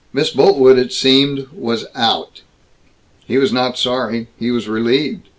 [0.13, 2.41] Miss Boltwood, it seemed, was out.
[3.27, 4.29] He was not sorry.
[4.39, 5.27] He was relieved.